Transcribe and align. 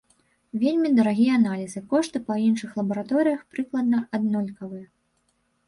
Вельмі 0.61 0.89
дарагія 0.99 1.33
аналізы, 1.39 1.83
кошты 1.91 2.23
па 2.31 2.39
іншых 2.47 2.73
лабараторыях 2.81 3.47
прыкладна 3.53 4.03
аднолькавыя. 4.17 4.85